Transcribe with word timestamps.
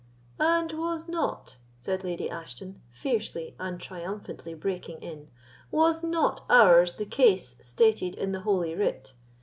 "And 0.39 0.71
was 0.73 1.07
not," 1.07 1.57
said 1.77 2.03
Lady 2.03 2.27
Ashton, 2.27 2.81
fiercely 2.89 3.55
and 3.59 3.79
triumphantly 3.79 4.55
breaking 4.55 4.97
in—"was 4.99 6.01
not 6.03 6.41
ours 6.49 6.93
the 6.93 7.05
case 7.05 7.55
stated 7.61 8.15
in 8.15 8.31
the 8.31 8.39
Holy 8.41 8.73
Writ? 8.73 9.13